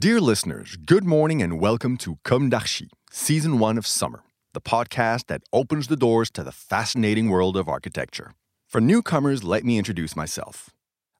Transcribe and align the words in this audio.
Dear 0.00 0.20
listeners, 0.20 0.76
good 0.76 1.02
morning 1.02 1.42
and 1.42 1.58
welcome 1.58 1.96
to 1.96 2.20
Comme 2.22 2.48
d'Archi, 2.48 2.88
Season 3.10 3.58
1 3.58 3.76
of 3.78 3.84
Summer, 3.84 4.22
the 4.52 4.60
podcast 4.60 5.26
that 5.26 5.42
opens 5.52 5.88
the 5.88 5.96
doors 5.96 6.30
to 6.34 6.44
the 6.44 6.52
fascinating 6.52 7.30
world 7.30 7.56
of 7.56 7.68
architecture. 7.68 8.30
For 8.68 8.80
newcomers, 8.80 9.42
let 9.42 9.64
me 9.64 9.76
introduce 9.76 10.14
myself. 10.14 10.70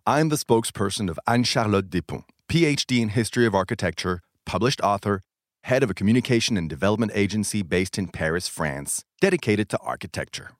I'm 0.06 0.28
the 0.28 0.36
spokesperson 0.36 1.10
of 1.10 1.18
Anne-Charlotte 1.26 1.90
Despont, 1.90 2.26
PhD 2.48 3.00
in 3.00 3.08
History 3.08 3.46
of 3.46 3.54
Architecture, 3.56 4.20
published 4.46 4.80
author, 4.80 5.22
head 5.64 5.82
of 5.82 5.90
a 5.90 5.94
communication 5.94 6.56
and 6.56 6.70
development 6.70 7.10
agency 7.16 7.62
based 7.62 7.98
in 7.98 8.06
Paris, 8.06 8.46
France, 8.46 9.02
dedicated 9.20 9.68
to 9.70 9.78
architecture. 9.78 10.52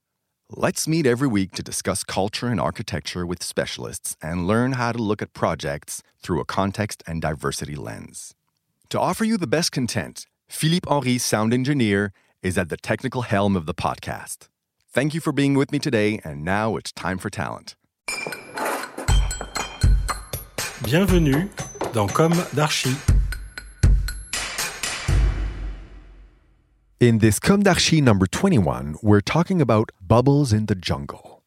Let's 0.56 0.88
meet 0.88 1.04
every 1.04 1.28
week 1.28 1.52
to 1.56 1.62
discuss 1.62 2.02
culture 2.02 2.46
and 2.46 2.58
architecture 2.58 3.26
with 3.26 3.42
specialists 3.42 4.16
and 4.22 4.46
learn 4.46 4.72
how 4.72 4.92
to 4.92 4.98
look 4.98 5.20
at 5.20 5.34
projects 5.34 6.02
through 6.22 6.40
a 6.40 6.46
context 6.46 7.02
and 7.06 7.20
diversity 7.20 7.74
lens. 7.74 8.34
To 8.88 8.98
offer 8.98 9.24
you 9.24 9.36
the 9.36 9.46
best 9.46 9.72
content, 9.72 10.24
Philippe 10.48 10.88
Henry, 10.88 11.18
sound 11.18 11.52
engineer, 11.52 12.14
is 12.42 12.56
at 12.56 12.70
the 12.70 12.78
technical 12.78 13.22
helm 13.22 13.56
of 13.56 13.66
the 13.66 13.74
podcast. 13.74 14.48
Thank 14.90 15.12
you 15.12 15.20
for 15.20 15.32
being 15.32 15.52
with 15.52 15.70
me 15.70 15.78
today, 15.78 16.18
and 16.24 16.46
now 16.46 16.76
it's 16.76 16.92
time 16.92 17.18
for 17.18 17.28
talent. 17.28 17.76
Bienvenue 20.82 21.50
dans 21.92 22.10
Comme 22.10 22.42
d'Archi. 22.54 22.96
In 27.00 27.18
this 27.18 27.38
d'Archi 27.38 28.00
number 28.00 28.26
21, 28.26 28.96
we're 29.02 29.20
talking 29.20 29.60
about 29.62 29.92
bubbles 30.00 30.52
in 30.52 30.66
the 30.66 30.74
jungle. 30.74 31.44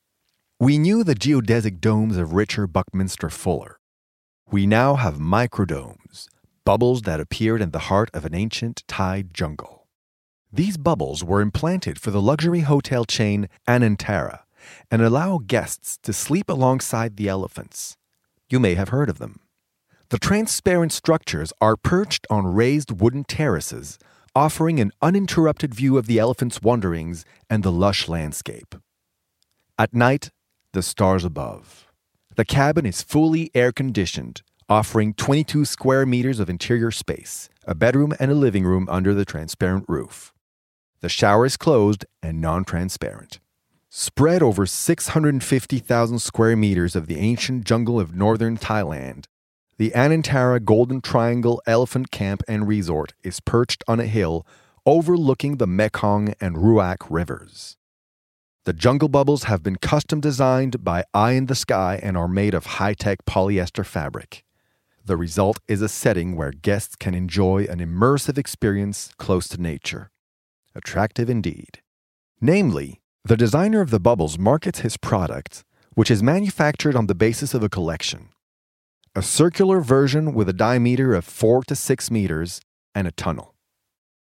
We 0.61 0.77
knew 0.77 1.03
the 1.03 1.13
geodesic 1.13 1.81
domes 1.81 2.15
of 2.15 2.31
Richard 2.31 2.67
Buckminster 2.67 3.29
Fuller. 3.29 3.77
We 4.49 4.65
now 4.65 4.95
have 4.95 5.15
microdomes, 5.15 6.29
bubbles 6.63 7.01
that 7.01 7.19
appeared 7.19 7.61
in 7.61 7.71
the 7.71 7.89
heart 7.89 8.09
of 8.13 8.23
an 8.23 8.33
ancient 8.33 8.85
tide 8.87 9.33
jungle. 9.33 9.89
These 10.53 10.77
bubbles 10.77 11.21
were 11.21 11.41
implanted 11.41 11.99
for 11.99 12.11
the 12.11 12.21
luxury 12.21 12.61
hotel 12.61 13.03
chain 13.03 13.49
Anantara 13.67 14.43
and 14.89 15.01
allow 15.01 15.39
guests 15.39 15.97
to 16.03 16.13
sleep 16.13 16.49
alongside 16.49 17.17
the 17.17 17.27
elephants. 17.27 17.97
You 18.49 18.61
may 18.61 18.75
have 18.75 18.87
heard 18.87 19.09
of 19.09 19.17
them. 19.17 19.41
The 20.11 20.17
transparent 20.17 20.93
structures 20.93 21.51
are 21.59 21.75
perched 21.75 22.25
on 22.29 22.53
raised 22.53 23.01
wooden 23.01 23.25
terraces 23.25 23.99
offering 24.35 24.79
an 24.79 24.91
uninterrupted 25.01 25.73
view 25.75 25.97
of 25.97 26.07
the 26.07 26.19
elephant's 26.19 26.61
wanderings 26.61 27.25
and 27.49 27.63
the 27.63 27.71
lush 27.71 28.07
landscape. 28.07 28.75
At 29.77 29.93
night, 29.93 30.29
the 30.73 30.81
stars 30.81 31.25
above. 31.25 31.87
The 32.35 32.45
cabin 32.45 32.85
is 32.85 33.01
fully 33.01 33.51
air 33.53 33.73
conditioned, 33.73 34.41
offering 34.69 35.13
22 35.13 35.65
square 35.65 36.05
meters 36.05 36.39
of 36.39 36.49
interior 36.49 36.91
space, 36.91 37.49
a 37.65 37.75
bedroom 37.75 38.13
and 38.19 38.31
a 38.31 38.35
living 38.35 38.63
room 38.63 38.87
under 38.89 39.13
the 39.13 39.25
transparent 39.25 39.83
roof. 39.89 40.31
The 41.01 41.09
shower 41.09 41.45
is 41.45 41.57
closed 41.57 42.05
and 42.23 42.39
non 42.39 42.63
transparent. 42.63 43.39
Spread 43.89 44.41
over 44.41 44.65
650,000 44.65 46.19
square 46.19 46.55
meters 46.55 46.95
of 46.95 47.07
the 47.07 47.17
ancient 47.17 47.65
jungle 47.65 47.99
of 47.99 48.15
northern 48.15 48.57
Thailand, 48.57 49.25
the 49.81 49.89
Anantara 49.95 50.63
Golden 50.63 51.01
Triangle 51.01 51.59
Elephant 51.65 52.11
Camp 52.11 52.43
and 52.47 52.67
Resort 52.67 53.15
is 53.23 53.39
perched 53.39 53.83
on 53.87 53.99
a 53.99 54.05
hill 54.05 54.45
overlooking 54.85 55.57
the 55.57 55.65
Mekong 55.65 56.35
and 56.39 56.55
Ruak 56.55 56.97
rivers. 57.09 57.77
The 58.65 58.73
jungle 58.73 59.09
bubbles 59.09 59.45
have 59.45 59.63
been 59.63 59.77
custom 59.77 60.19
designed 60.19 60.83
by 60.83 61.05
Eye 61.15 61.31
in 61.31 61.47
the 61.47 61.55
Sky 61.55 61.99
and 62.03 62.15
are 62.15 62.27
made 62.27 62.53
of 62.53 62.77
high 62.77 62.93
tech 62.93 63.25
polyester 63.25 63.83
fabric. 63.83 64.43
The 65.03 65.17
result 65.17 65.57
is 65.67 65.81
a 65.81 65.89
setting 65.89 66.35
where 66.35 66.51
guests 66.51 66.95
can 66.95 67.15
enjoy 67.15 67.63
an 67.63 67.79
immersive 67.79 68.37
experience 68.37 69.11
close 69.17 69.47
to 69.47 69.59
nature. 69.59 70.11
Attractive 70.75 71.27
indeed. 71.27 71.79
Namely, 72.39 73.01
the 73.25 73.35
designer 73.35 73.81
of 73.81 73.89
the 73.89 73.99
bubbles 73.99 74.37
markets 74.37 74.81
his 74.81 74.97
product, 74.97 75.63
which 75.95 76.11
is 76.11 76.21
manufactured 76.21 76.95
on 76.95 77.07
the 77.07 77.15
basis 77.15 77.55
of 77.55 77.63
a 77.63 77.67
collection 77.67 78.29
a 79.13 79.21
circular 79.21 79.81
version 79.81 80.33
with 80.33 80.47
a 80.47 80.53
diameter 80.53 81.13
of 81.13 81.25
4 81.25 81.63
to 81.65 81.75
6 81.75 82.11
meters, 82.11 82.61
and 82.95 83.07
a 83.07 83.11
tunnel. 83.11 83.55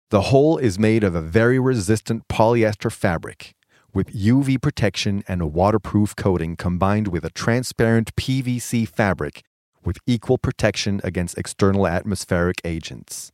The 0.09 0.23
whole 0.23 0.57
is 0.57 0.77
made 0.77 1.03
of 1.03 1.15
a 1.15 1.21
very 1.21 1.59
resistant 1.59 2.27
polyester 2.27 2.91
fabric 2.91 3.53
with 3.93 4.13
UV 4.13 4.61
protection 4.61 5.23
and 5.27 5.41
a 5.41 5.47
waterproof 5.47 6.15
coating 6.15 6.57
combined 6.57 7.07
with 7.07 7.23
a 7.23 7.29
transparent 7.29 8.13
PVC 8.15 8.87
fabric 8.87 9.43
with 9.83 9.97
equal 10.05 10.37
protection 10.37 10.99
against 11.03 11.37
external 11.37 11.87
atmospheric 11.87 12.57
agents. 12.65 13.31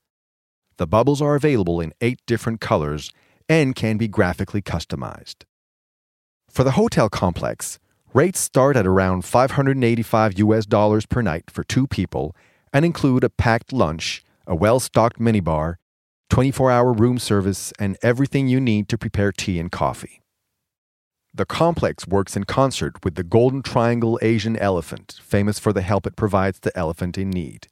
The 0.77 0.87
bubbles 0.87 1.21
are 1.21 1.35
available 1.35 1.81
in 1.81 1.93
eight 2.01 2.19
different 2.27 2.61
colors 2.61 3.11
and 3.49 3.75
can 3.75 3.97
be 3.97 4.07
graphically 4.07 4.61
customized. 4.61 5.43
For 6.49 6.63
the 6.63 6.71
hotel 6.71 7.09
complex, 7.09 7.79
Rates 8.17 8.39
start 8.39 8.75
at 8.75 8.87
around 8.87 9.25
585 9.25 10.39
US 10.39 10.65
dollars 10.65 11.05
per 11.05 11.21
night 11.21 11.51
for 11.51 11.63
two 11.63 11.85
people 11.85 12.35
and 12.73 12.83
include 12.83 13.23
a 13.23 13.29
packed 13.29 13.71
lunch, 13.71 14.23
a 14.47 14.55
well 14.55 14.79
stocked 14.79 15.19
minibar, 15.19 15.75
24 16.31 16.71
hour 16.71 16.93
room 16.93 17.19
service, 17.19 17.71
and 17.77 17.95
everything 18.01 18.47
you 18.47 18.59
need 18.59 18.89
to 18.89 18.97
prepare 18.97 19.31
tea 19.31 19.59
and 19.59 19.71
coffee. 19.71 20.23
The 21.31 21.45
complex 21.45 22.07
works 22.07 22.35
in 22.35 22.45
concert 22.45 23.05
with 23.05 23.13
the 23.13 23.23
Golden 23.23 23.61
Triangle 23.61 24.17
Asian 24.23 24.57
elephant, 24.57 25.19
famous 25.21 25.59
for 25.59 25.71
the 25.71 25.83
help 25.83 26.07
it 26.07 26.15
provides 26.15 26.59
to 26.61 26.75
elephant 26.75 27.19
in 27.19 27.29
need. 27.29 27.67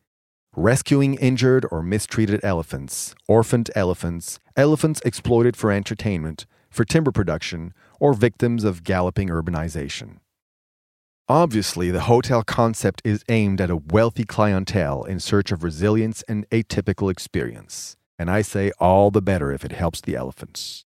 Rescuing 0.55 1.15
injured 1.15 1.65
or 1.71 1.81
mistreated 1.81 2.39
elephants, 2.43 3.15
orphaned 3.27 3.71
elephants, 3.73 4.39
elephants 4.55 5.01
exploited 5.03 5.57
for 5.57 5.71
entertainment, 5.71 6.45
for 6.69 6.85
timber 6.85 7.11
production, 7.11 7.73
or 7.99 8.13
victims 8.13 8.63
of 8.63 8.83
galloping 8.83 9.29
urbanization. 9.29 10.19
Obviously, 11.27 11.89
the 11.89 12.01
hotel 12.01 12.43
concept 12.43 13.01
is 13.03 13.25
aimed 13.29 13.59
at 13.59 13.71
a 13.71 13.77
wealthy 13.77 14.25
clientele 14.25 15.03
in 15.05 15.19
search 15.19 15.51
of 15.51 15.63
resilience 15.63 16.23
and 16.27 16.47
atypical 16.51 17.09
experience, 17.09 17.97
and 18.19 18.29
I 18.29 18.43
say 18.43 18.71
all 18.79 19.09
the 19.09 19.23
better 19.23 19.51
if 19.51 19.65
it 19.65 19.71
helps 19.71 20.01
the 20.01 20.15
elephants. 20.15 20.85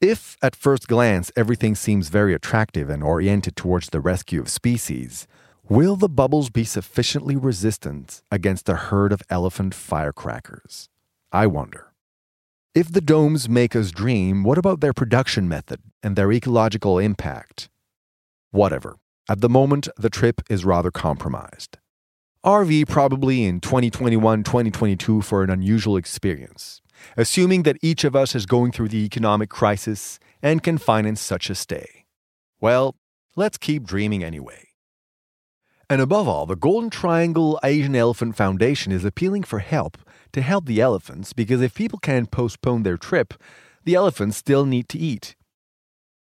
If, 0.00 0.36
at 0.42 0.54
first 0.54 0.86
glance, 0.86 1.32
everything 1.34 1.74
seems 1.74 2.08
very 2.08 2.34
attractive 2.34 2.88
and 2.88 3.02
oriented 3.02 3.56
towards 3.56 3.88
the 3.88 4.00
rescue 4.00 4.40
of 4.40 4.48
species, 4.48 5.26
will 5.68 5.96
the 5.96 6.08
bubbles 6.08 6.48
be 6.48 6.62
sufficiently 6.62 7.34
resistant 7.34 8.22
against 8.30 8.68
a 8.68 8.76
herd 8.76 9.12
of 9.12 9.22
elephant 9.28 9.74
firecrackers? 9.74 10.88
I 11.32 11.48
wonder. 11.48 11.92
If 12.76 12.92
the 12.92 13.00
domes 13.00 13.48
make 13.48 13.74
us 13.74 13.90
dream, 13.90 14.44
what 14.44 14.58
about 14.58 14.80
their 14.80 14.92
production 14.92 15.48
method 15.48 15.80
and 16.00 16.14
their 16.14 16.30
ecological 16.30 17.00
impact? 17.00 17.68
Whatever. 18.52 18.98
At 19.28 19.40
the 19.40 19.48
moment, 19.48 19.88
the 19.96 20.10
trip 20.10 20.40
is 20.48 20.64
rather 20.64 20.92
compromised. 20.92 21.78
RV 22.44 22.88
probably 22.88 23.44
in 23.44 23.60
2021 23.60 24.44
2022 24.44 25.20
for 25.20 25.42
an 25.42 25.50
unusual 25.50 25.96
experience, 25.96 26.80
assuming 27.16 27.64
that 27.64 27.76
each 27.82 28.04
of 28.04 28.14
us 28.14 28.36
is 28.36 28.46
going 28.46 28.70
through 28.70 28.88
the 28.88 29.04
economic 29.04 29.50
crisis 29.50 30.20
and 30.42 30.62
can 30.62 30.78
finance 30.78 31.20
such 31.20 31.50
a 31.50 31.56
stay. 31.56 32.04
Well, 32.60 32.94
let's 33.34 33.58
keep 33.58 33.82
dreaming 33.82 34.22
anyway. 34.22 34.68
And 35.90 36.00
above 36.00 36.28
all, 36.28 36.46
the 36.46 36.54
Golden 36.54 36.90
Triangle 36.90 37.58
Asian 37.64 37.96
Elephant 37.96 38.36
Foundation 38.36 38.92
is 38.92 39.04
appealing 39.04 39.42
for 39.42 39.58
help 39.58 39.98
to 40.32 40.40
help 40.40 40.66
the 40.66 40.80
elephants 40.80 41.32
because 41.32 41.60
if 41.60 41.74
people 41.74 41.98
can 41.98 42.26
postpone 42.26 42.84
their 42.84 42.96
trip, 42.96 43.34
the 43.84 43.96
elephants 43.96 44.36
still 44.36 44.66
need 44.66 44.88
to 44.90 44.98
eat. 44.98 45.34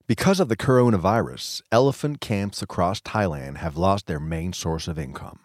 Because 0.08 0.40
of 0.40 0.50
the 0.50 0.58
coronavirus, 0.58 1.64
elephant 1.72 2.22
camps 2.22 2.62
across 2.62 3.02
Thailand 3.02 3.58
have 3.58 3.76
lost 3.76 4.06
their 4.06 4.20
main 4.20 4.54
source 4.54 4.88
of 4.88 5.00
income. 5.00 5.40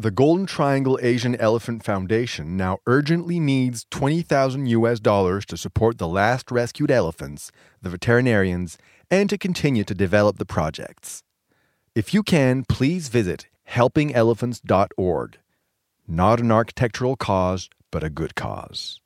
The 0.00 0.10
Golden 0.10 0.44
Triangle 0.44 0.98
Asian 1.00 1.36
Elephant 1.36 1.84
Foundation 1.84 2.56
now 2.56 2.78
urgently 2.88 3.38
needs 3.38 3.86
20,000 3.92 4.66
US 4.66 4.98
dollars 4.98 5.46
to 5.46 5.56
support 5.56 5.98
the 5.98 6.08
last 6.08 6.50
rescued 6.50 6.90
elephants, 6.90 7.52
the 7.80 7.88
veterinarians, 7.88 8.76
and 9.08 9.30
to 9.30 9.38
continue 9.38 9.84
to 9.84 9.94
develop 9.94 10.38
the 10.38 10.44
projects. 10.44 11.22
If 11.94 12.12
you 12.12 12.24
can, 12.24 12.64
please 12.64 13.06
visit 13.08 13.46
helpingelephants.org. 13.70 15.38
Not 16.08 16.40
an 16.40 16.50
architectural 16.50 17.14
cause, 17.14 17.70
but 17.92 18.02
a 18.02 18.10
good 18.10 18.34
cause. 18.34 19.00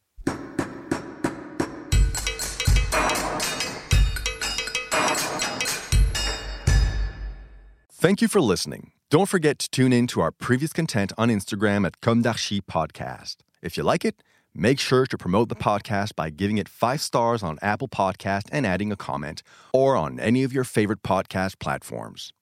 Thank 8.01 8.23
you 8.23 8.29
for 8.29 8.41
listening. 8.41 8.93
Don't 9.11 9.29
forget 9.29 9.59
to 9.59 9.69
tune 9.69 9.93
in 9.93 10.07
to 10.07 10.23
our 10.23 10.33
previous 10.33 10.73
content 10.73 11.13
on 11.19 11.29
Instagram 11.29 11.85
at 11.87 12.01
Comme 12.01 12.23
d'Archi 12.23 12.63
Podcast. 12.63 13.37
If 13.61 13.77
you 13.77 13.83
like 13.83 14.07
it, 14.07 14.23
make 14.55 14.81
sure 14.81 15.05
to 15.05 15.19
promote 15.19 15.51
the 15.51 15.55
podcast 15.55 16.17
by 16.17 16.31
giving 16.31 16.57
it 16.57 16.67
five 16.67 17.03
stars 17.03 17.43
on 17.43 17.59
Apple 17.61 17.89
Podcast 17.89 18.45
and 18.51 18.67
adding 18.67 18.91
a 18.91 18.97
comment, 18.97 19.43
or 19.75 19.97
on 19.97 20.19
any 20.19 20.45
of 20.45 20.51
your 20.51 20.65
favorite 20.65 21.03
podcast 21.03 21.59
platforms. 21.59 22.33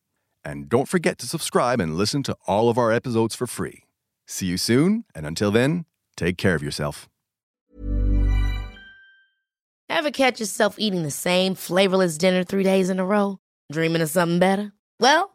And 0.44 0.69
don't 0.69 0.87
forget 0.87 1.19
to 1.19 1.26
subscribe 1.26 1.81
and 1.81 1.96
listen 1.96 2.22
to 2.22 2.37
all 2.46 2.70
of 2.70 2.78
our 2.78 2.93
episodes 2.93 3.34
for 3.34 3.49
free. 3.49 3.82
See 4.28 4.46
you 4.46 4.58
soon, 4.58 5.06
and 5.12 5.26
until 5.26 5.50
then, 5.50 5.87
take 6.16 6.38
care 6.38 6.55
of 6.55 6.62
yourself. 6.62 7.08
Ever 9.88 10.12
catch 10.12 10.38
yourself 10.38 10.76
eating 10.78 11.02
the 11.02 11.10
same 11.10 11.56
flavorless 11.56 12.16
dinner 12.16 12.44
three 12.44 12.62
days 12.62 12.90
in 12.90 13.00
a 13.00 13.05
row? 13.05 13.40
Dreaming 13.72 14.02
of 14.02 14.08
something 14.08 14.38
better? 14.38 14.70
Well, 15.00 15.34